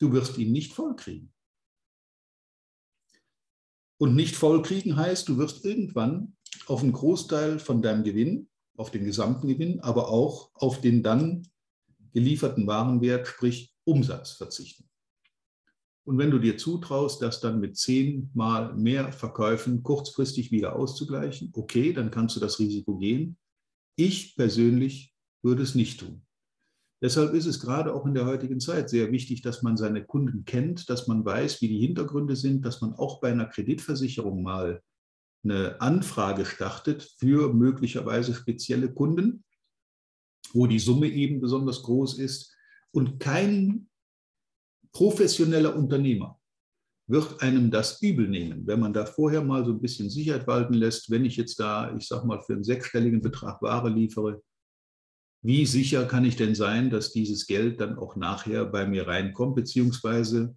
Du 0.00 0.12
wirst 0.12 0.38
ihn 0.38 0.52
nicht 0.52 0.72
vollkriegen. 0.72 1.32
Und 4.00 4.14
nicht 4.14 4.36
vollkriegen 4.36 4.96
heißt, 4.96 5.28
du 5.28 5.38
wirst 5.38 5.64
irgendwann 5.64 6.36
auf 6.66 6.82
einen 6.82 6.92
Großteil 6.92 7.58
von 7.58 7.82
deinem 7.82 8.04
Gewinn, 8.04 8.48
auf 8.76 8.92
den 8.92 9.04
gesamten 9.04 9.48
Gewinn, 9.48 9.80
aber 9.80 10.08
auch 10.08 10.52
auf 10.54 10.80
den 10.80 11.02
dann 11.02 11.48
gelieferten 12.12 12.68
Warenwert, 12.68 13.26
sprich 13.26 13.74
Umsatz 13.88 14.32
verzichten. 14.32 14.84
Und 16.04 16.18
wenn 16.18 16.30
du 16.30 16.38
dir 16.38 16.56
zutraust, 16.56 17.20
das 17.20 17.40
dann 17.40 17.60
mit 17.60 17.76
zehnmal 17.76 18.74
mehr 18.74 19.12
Verkäufen 19.12 19.82
kurzfristig 19.82 20.50
wieder 20.50 20.76
auszugleichen, 20.76 21.50
okay, 21.54 21.92
dann 21.92 22.10
kannst 22.10 22.36
du 22.36 22.40
das 22.40 22.58
Risiko 22.58 22.96
gehen. 22.96 23.36
Ich 23.96 24.36
persönlich 24.36 25.14
würde 25.42 25.62
es 25.62 25.74
nicht 25.74 26.00
tun. 26.00 26.22
Deshalb 27.02 27.34
ist 27.34 27.46
es 27.46 27.60
gerade 27.60 27.94
auch 27.94 28.06
in 28.06 28.14
der 28.14 28.26
heutigen 28.26 28.58
Zeit 28.58 28.90
sehr 28.90 29.12
wichtig, 29.12 29.42
dass 29.42 29.62
man 29.62 29.76
seine 29.76 30.04
Kunden 30.04 30.44
kennt, 30.44 30.90
dass 30.90 31.06
man 31.06 31.24
weiß, 31.24 31.60
wie 31.60 31.68
die 31.68 31.86
Hintergründe 31.86 32.36
sind, 32.36 32.64
dass 32.64 32.80
man 32.80 32.94
auch 32.94 33.20
bei 33.20 33.30
einer 33.30 33.46
Kreditversicherung 33.46 34.42
mal 34.42 34.82
eine 35.44 35.80
Anfrage 35.80 36.44
startet 36.44 37.02
für 37.18 37.52
möglicherweise 37.54 38.34
spezielle 38.34 38.92
Kunden, 38.92 39.44
wo 40.52 40.66
die 40.66 40.80
Summe 40.80 41.08
eben 41.08 41.40
besonders 41.40 41.82
groß 41.82 42.18
ist 42.18 42.54
und 42.92 43.20
kein 43.20 43.88
professioneller 44.92 45.76
Unternehmer 45.76 46.38
wird 47.06 47.40
einem 47.40 47.70
das 47.70 48.02
übel 48.02 48.28
nehmen, 48.28 48.66
wenn 48.66 48.80
man 48.80 48.92
da 48.92 49.06
vorher 49.06 49.42
mal 49.42 49.64
so 49.64 49.72
ein 49.72 49.80
bisschen 49.80 50.10
Sicherheit 50.10 50.46
walten 50.46 50.74
lässt, 50.74 51.10
wenn 51.10 51.24
ich 51.24 51.36
jetzt 51.36 51.58
da, 51.58 51.94
ich 51.96 52.06
sag 52.06 52.24
mal, 52.24 52.40
für 52.42 52.52
einen 52.52 52.64
sechsstelligen 52.64 53.22
Betrag 53.22 53.62
Ware 53.62 53.88
liefere, 53.88 54.42
wie 55.42 55.64
sicher 55.64 56.04
kann 56.04 56.24
ich 56.24 56.36
denn 56.36 56.54
sein, 56.54 56.90
dass 56.90 57.12
dieses 57.12 57.46
Geld 57.46 57.80
dann 57.80 57.96
auch 57.96 58.16
nachher 58.16 58.66
bei 58.66 58.86
mir 58.86 59.06
reinkommt, 59.06 59.54
beziehungsweise 59.54 60.56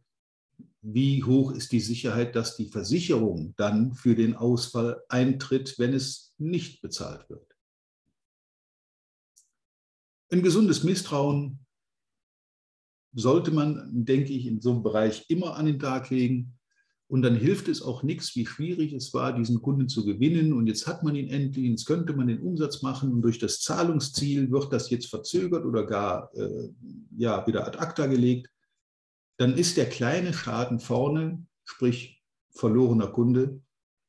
wie 0.82 1.24
hoch 1.24 1.52
ist 1.52 1.72
die 1.72 1.80
Sicherheit, 1.80 2.36
dass 2.36 2.58
die 2.58 2.68
Versicherung 2.68 3.54
dann 3.56 3.94
für 3.94 4.16
den 4.16 4.36
Ausfall 4.36 5.02
eintritt, 5.08 5.78
wenn 5.78 5.94
es 5.94 6.34
nicht 6.38 6.82
bezahlt 6.82 7.30
wird? 7.30 7.56
Ein 10.32 10.42
gesundes 10.42 10.84
Misstrauen 10.84 11.66
sollte 13.14 13.52
man, 13.52 13.90
denke 13.92 14.34
ich, 14.34 14.48
in 14.48 14.62
so 14.62 14.72
einem 14.72 14.84
Bereich 14.84 15.26
immer 15.30 15.56
an 15.56 15.66
den 15.66 15.80
Tag 15.80 16.10
legen. 16.10 16.58
Und 17.08 17.24
dann 17.24 17.36
hilft 17.36 17.68
es 17.68 17.82
auch 17.82 18.04
nichts, 18.04 18.36
wie 18.38 18.46
schwierig 18.46 18.94
es 18.94 19.14
war, 19.14 19.34
diesen 19.34 19.62
Kunden 19.62 19.90
zu 19.90 20.06
gewinnen. 20.06 20.54
Und 20.54 20.68
jetzt 20.68 20.88
hat 20.88 21.04
man 21.04 21.16
ihn 21.16 21.28
endlich, 21.28 21.66
jetzt 21.66 21.86
könnte 21.86 22.14
man 22.14 22.28
den 22.28 22.40
Umsatz 22.40 22.82
machen. 22.82 23.12
Und 23.12 23.22
durch 23.22 23.38
das 23.38 23.60
Zahlungsziel 23.60 24.50
wird 24.50 24.72
das 24.72 24.90
jetzt 24.90 25.08
verzögert 25.08 25.66
oder 25.66 25.86
gar 25.86 26.34
äh, 26.36 26.70
ja, 27.18 27.46
wieder 27.46 27.68
ad 27.68 27.78
acta 27.80 28.08
gelegt. 28.08 28.50
Dann 29.38 29.58
ist 29.58 29.76
der 29.76 29.90
kleine 29.90 30.34
Schaden 30.34 30.80
vorne, 30.80 31.46
sprich 31.66 32.22
verlorener 32.52 33.08
Kunde, 33.08 33.62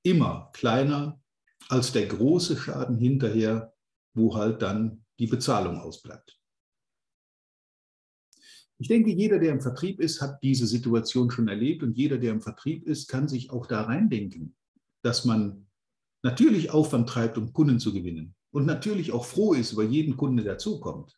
immer 0.04 0.50
kleiner 0.52 1.20
als 1.68 1.92
der 1.92 2.06
große 2.06 2.56
Schaden 2.56 2.98
hinterher, 2.98 3.72
wo 4.14 4.36
halt 4.36 4.62
dann 4.62 5.04
die 5.18 5.26
Bezahlung 5.26 5.80
ausbleibt. 5.80 6.41
Ich 8.82 8.88
denke, 8.88 9.12
jeder, 9.12 9.38
der 9.38 9.52
im 9.52 9.60
Vertrieb 9.60 10.00
ist, 10.00 10.20
hat 10.20 10.42
diese 10.42 10.66
Situation 10.66 11.30
schon 11.30 11.46
erlebt 11.46 11.84
und 11.84 11.96
jeder, 11.96 12.18
der 12.18 12.32
im 12.32 12.40
Vertrieb 12.40 12.84
ist, 12.84 13.06
kann 13.06 13.28
sich 13.28 13.52
auch 13.52 13.68
da 13.68 13.82
reindenken, 13.82 14.56
dass 15.04 15.24
man 15.24 15.68
natürlich 16.24 16.72
Aufwand 16.72 17.08
treibt, 17.08 17.38
um 17.38 17.52
Kunden 17.52 17.78
zu 17.78 17.92
gewinnen 17.92 18.34
und 18.50 18.66
natürlich 18.66 19.12
auch 19.12 19.24
froh 19.24 19.52
ist 19.52 19.70
über 19.70 19.84
jeden 19.84 20.16
Kunden, 20.16 20.38
der 20.38 20.54
dazukommt. 20.54 21.16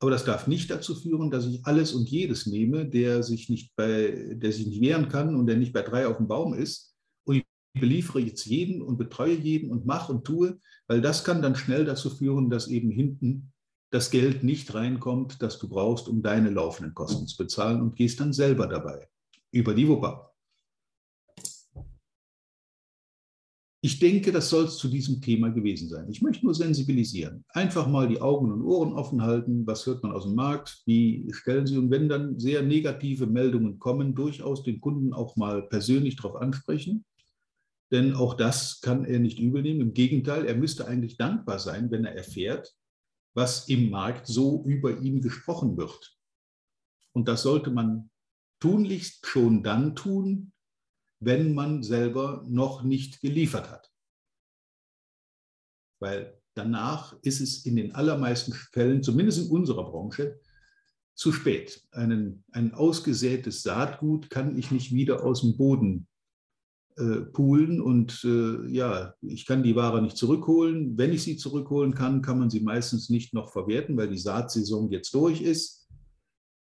Aber 0.00 0.12
das 0.12 0.24
darf 0.24 0.46
nicht 0.46 0.70
dazu 0.70 0.94
führen, 0.94 1.32
dass 1.32 1.46
ich 1.46 1.66
alles 1.66 1.94
und 1.94 2.08
jedes 2.08 2.46
nehme, 2.46 2.86
der 2.86 3.24
sich 3.24 3.48
nicht, 3.48 3.74
bei, 3.74 4.36
der 4.36 4.52
sich 4.52 4.68
nicht 4.68 4.80
wehren 4.80 5.08
kann 5.08 5.34
und 5.34 5.48
der 5.48 5.56
nicht 5.56 5.72
bei 5.72 5.82
drei 5.82 6.06
auf 6.06 6.18
dem 6.18 6.28
Baum 6.28 6.54
ist 6.54 6.94
und 7.26 7.42
beliefere 7.72 8.20
jetzt 8.20 8.46
jeden 8.46 8.82
und 8.82 8.98
betreue 8.98 9.34
jeden 9.34 9.72
und 9.72 9.84
mache 9.84 10.12
und 10.12 10.22
tue, 10.24 10.60
weil 10.86 11.00
das 11.00 11.24
kann 11.24 11.42
dann 11.42 11.56
schnell 11.56 11.84
dazu 11.84 12.08
führen, 12.08 12.50
dass 12.50 12.68
eben 12.68 12.92
hinten 12.92 13.52
das 13.90 14.10
Geld 14.10 14.42
nicht 14.42 14.74
reinkommt, 14.74 15.42
das 15.42 15.58
du 15.58 15.68
brauchst, 15.68 16.08
um 16.08 16.22
deine 16.22 16.50
laufenden 16.50 16.94
Kosten 16.94 17.26
zu 17.26 17.36
bezahlen 17.36 17.80
und 17.80 17.96
gehst 17.96 18.20
dann 18.20 18.32
selber 18.32 18.66
dabei 18.66 19.08
über 19.52 19.74
die 19.74 19.88
Wupper. 19.88 20.32
Ich 23.82 24.00
denke, 24.00 24.32
das 24.32 24.50
soll 24.50 24.64
es 24.64 24.78
zu 24.78 24.88
diesem 24.88 25.20
Thema 25.20 25.50
gewesen 25.50 25.88
sein. 25.88 26.10
Ich 26.10 26.20
möchte 26.20 26.44
nur 26.44 26.56
sensibilisieren. 26.56 27.44
Einfach 27.50 27.86
mal 27.86 28.08
die 28.08 28.20
Augen 28.20 28.50
und 28.50 28.62
Ohren 28.62 28.92
offen 28.94 29.22
halten. 29.22 29.64
Was 29.64 29.86
hört 29.86 30.02
man 30.02 30.10
aus 30.10 30.24
dem 30.24 30.34
Markt? 30.34 30.82
Wie 30.86 31.28
stellen 31.32 31.68
Sie? 31.68 31.78
Und 31.78 31.92
wenn 31.92 32.08
dann 32.08 32.40
sehr 32.40 32.62
negative 32.62 33.26
Meldungen 33.26 33.78
kommen, 33.78 34.16
durchaus 34.16 34.64
den 34.64 34.80
Kunden 34.80 35.12
auch 35.12 35.36
mal 35.36 35.62
persönlich 35.62 36.16
darauf 36.16 36.34
ansprechen. 36.34 37.04
Denn 37.92 38.14
auch 38.14 38.34
das 38.34 38.80
kann 38.80 39.04
er 39.04 39.20
nicht 39.20 39.38
übel 39.38 39.62
nehmen. 39.62 39.80
Im 39.82 39.94
Gegenteil, 39.94 40.46
er 40.46 40.56
müsste 40.56 40.88
eigentlich 40.88 41.16
dankbar 41.16 41.60
sein, 41.60 41.90
wenn 41.92 42.04
er 42.04 42.16
erfährt, 42.16 42.74
was 43.36 43.68
im 43.68 43.90
Markt 43.90 44.26
so 44.26 44.64
über 44.64 44.98
ihn 44.98 45.20
gesprochen 45.20 45.76
wird. 45.76 46.18
Und 47.12 47.28
das 47.28 47.42
sollte 47.42 47.70
man 47.70 48.10
tunlichst 48.60 49.26
schon 49.26 49.62
dann 49.62 49.94
tun, 49.94 50.52
wenn 51.20 51.52
man 51.54 51.82
selber 51.82 52.44
noch 52.48 52.82
nicht 52.82 53.20
geliefert 53.20 53.70
hat. 53.70 53.92
Weil 56.00 56.40
danach 56.54 57.14
ist 57.22 57.40
es 57.40 57.66
in 57.66 57.76
den 57.76 57.94
allermeisten 57.94 58.54
Fällen, 58.54 59.02
zumindest 59.02 59.38
in 59.44 59.50
unserer 59.50 59.84
Branche, 59.84 60.40
zu 61.14 61.30
spät. 61.30 61.86
Einen, 61.90 62.42
ein 62.52 62.72
ausgesätes 62.72 63.62
Saatgut 63.62 64.30
kann 64.30 64.58
ich 64.58 64.70
nicht 64.70 64.92
wieder 64.92 65.24
aus 65.24 65.42
dem 65.42 65.58
Boden 65.58 66.08
äh, 66.98 67.26
poolen 67.26 67.80
und 67.82 68.24
äh, 68.24 68.66
ja, 68.68 69.12
ich 69.20 69.44
kann 69.44 69.62
die 69.62 69.76
Ware 69.76 70.00
nicht 70.00 70.16
zurückholen. 70.16 70.96
Wenn 70.96 71.12
ich 71.12 71.24
sie 71.24 71.36
zurückholen 71.36 71.94
kann, 71.94 72.22
kann 72.22 72.38
man 72.38 72.48
sie 72.48 72.60
meistens 72.60 73.10
nicht 73.10 73.34
noch 73.34 73.52
verwerten, 73.52 73.98
weil 73.98 74.08
die 74.08 74.16
Saatsaison 74.16 74.90
jetzt 74.90 75.12
durch 75.14 75.42
ist. 75.42 75.88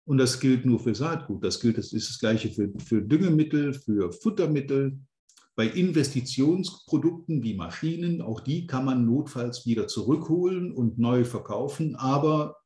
Und 0.07 0.19
das 0.19 0.41
gilt 0.41 0.67
nur 0.67 0.81
für 0.81 0.95
Saatgut. 0.95 1.45
Das 1.45 1.61
gilt, 1.61 1.79
das 1.79 1.93
ist 1.93 2.11
das 2.11 2.19
Gleiche 2.19 2.50
für, 2.50 2.73
für 2.81 3.00
Düngemittel, 3.00 3.75
für 3.75 4.12
Futtermittel. 4.12 4.99
Bei 5.55 5.69
Investitionsprodukten 5.69 7.45
wie 7.45 7.55
Maschinen, 7.55 8.21
auch 8.21 8.41
die 8.41 8.67
kann 8.67 8.85
man 8.85 9.07
notfalls 9.07 9.64
wieder 9.67 9.87
zurückholen 9.87 10.73
und 10.73 10.99
neu 10.99 11.25
verkaufen. 11.25 11.95
Aber 11.95 12.57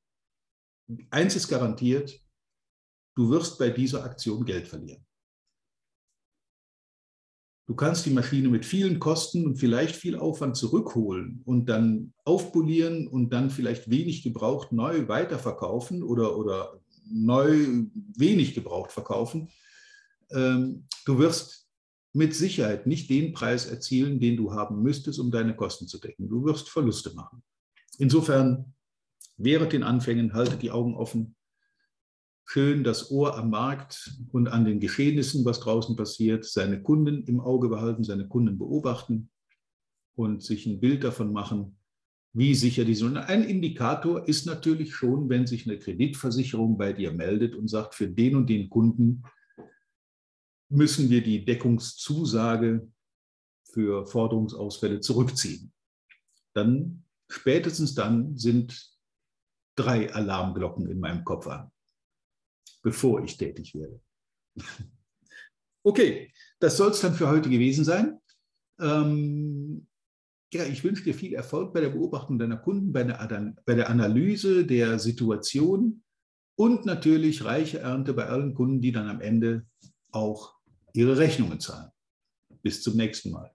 eins 1.10 1.36
ist 1.36 1.48
garantiert, 1.48 2.18
du 3.14 3.28
wirst 3.28 3.58
bei 3.58 3.68
dieser 3.68 4.04
Aktion 4.04 4.46
Geld 4.46 4.66
verlieren. 4.66 5.04
Du 7.68 7.74
kannst 7.74 8.06
die 8.06 8.10
Maschine 8.10 8.48
mit 8.48 8.64
vielen 8.64 8.98
Kosten 8.98 9.44
und 9.44 9.56
vielleicht 9.56 9.94
viel 9.94 10.16
Aufwand 10.16 10.56
zurückholen 10.56 11.42
und 11.44 11.66
dann 11.68 12.14
aufpolieren 12.24 13.06
und 13.06 13.30
dann 13.34 13.50
vielleicht 13.50 13.90
wenig 13.90 14.22
gebraucht 14.22 14.72
neu 14.72 15.06
weiterverkaufen 15.06 16.02
oder, 16.02 16.38
oder 16.38 16.80
neu 17.04 17.84
wenig 18.16 18.54
gebraucht 18.54 18.90
verkaufen. 18.90 19.50
Ähm, 20.30 20.86
du 21.04 21.18
wirst 21.18 21.68
mit 22.14 22.34
Sicherheit 22.34 22.86
nicht 22.86 23.10
den 23.10 23.34
Preis 23.34 23.66
erzielen, 23.66 24.18
den 24.18 24.38
du 24.38 24.54
haben 24.54 24.82
müsstest, 24.82 25.18
um 25.18 25.30
deine 25.30 25.54
Kosten 25.54 25.86
zu 25.86 25.98
decken. 25.98 26.26
Du 26.26 26.46
wirst 26.46 26.70
Verluste 26.70 27.12
machen. 27.12 27.42
Insofern, 27.98 28.72
während 29.36 29.74
den 29.74 29.82
Anfängen, 29.82 30.32
haltet 30.32 30.62
die 30.62 30.70
Augen 30.70 30.94
offen. 30.94 31.36
Schön 32.50 32.82
das 32.82 33.10
Ohr 33.10 33.36
am 33.36 33.50
Markt 33.50 34.10
und 34.32 34.48
an 34.48 34.64
den 34.64 34.80
Geschehnissen, 34.80 35.44
was 35.44 35.60
draußen 35.60 35.96
passiert, 35.96 36.46
seine 36.46 36.82
Kunden 36.82 37.24
im 37.24 37.40
Auge 37.40 37.68
behalten, 37.68 38.04
seine 38.04 38.26
Kunden 38.26 38.56
beobachten 38.56 39.28
und 40.16 40.42
sich 40.42 40.64
ein 40.64 40.80
Bild 40.80 41.04
davon 41.04 41.30
machen, 41.30 41.76
wie 42.32 42.54
sicher 42.54 42.86
die 42.86 42.94
sind. 42.94 43.18
Ein 43.18 43.44
Indikator 43.44 44.26
ist 44.26 44.46
natürlich 44.46 44.94
schon, 44.94 45.28
wenn 45.28 45.46
sich 45.46 45.68
eine 45.68 45.78
Kreditversicherung 45.78 46.78
bei 46.78 46.94
dir 46.94 47.12
meldet 47.12 47.54
und 47.54 47.68
sagt, 47.68 47.94
für 47.94 48.08
den 48.08 48.34
und 48.34 48.48
den 48.48 48.70
Kunden 48.70 49.24
müssen 50.70 51.10
wir 51.10 51.22
die 51.22 51.44
Deckungszusage 51.44 52.90
für 53.64 54.06
Forderungsausfälle 54.06 55.00
zurückziehen. 55.00 55.70
Dann, 56.54 57.04
spätestens 57.28 57.94
dann, 57.94 58.38
sind 58.38 58.90
drei 59.76 60.10
Alarmglocken 60.10 60.88
in 60.88 60.98
meinem 60.98 61.24
Kopf 61.24 61.46
an, 61.46 61.70
bevor 62.82 63.22
ich 63.22 63.36
tätig 63.36 63.74
werde. 63.74 64.00
Okay, 65.84 66.32
das 66.58 66.76
soll 66.76 66.90
es 66.90 67.00
dann 67.00 67.14
für 67.14 67.28
heute 67.28 67.48
gewesen 67.48 67.84
sein. 67.84 68.18
Ähm, 68.80 69.86
ja, 70.52 70.64
ich 70.64 70.82
wünsche 70.82 71.04
dir 71.04 71.14
viel 71.14 71.34
Erfolg 71.34 71.72
bei 71.72 71.80
der 71.80 71.90
Beobachtung 71.90 72.38
deiner 72.38 72.56
Kunden, 72.56 72.92
bei 72.92 73.04
der, 73.04 73.54
bei 73.64 73.74
der 73.74 73.88
Analyse 73.88 74.66
der 74.66 74.98
Situation 74.98 76.02
und 76.56 76.86
natürlich 76.86 77.44
reiche 77.44 77.78
Ernte 77.80 78.14
bei 78.14 78.26
allen 78.26 78.54
Kunden, 78.54 78.80
die 78.80 78.92
dann 78.92 79.08
am 79.08 79.20
Ende 79.20 79.66
auch 80.10 80.54
ihre 80.92 81.18
Rechnungen 81.18 81.60
zahlen. 81.60 81.90
Bis 82.62 82.82
zum 82.82 82.96
nächsten 82.96 83.30
Mal. 83.30 83.52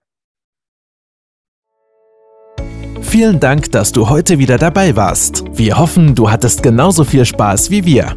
Vielen 3.02 3.38
Dank, 3.38 3.70
dass 3.70 3.92
du 3.92 4.08
heute 4.08 4.38
wieder 4.38 4.58
dabei 4.58 4.96
warst. 4.96 5.44
Wir 5.52 5.78
hoffen, 5.78 6.14
du 6.14 6.30
hattest 6.30 6.62
genauso 6.62 7.04
viel 7.04 7.24
Spaß 7.24 7.70
wie 7.70 7.84
wir. 7.84 8.16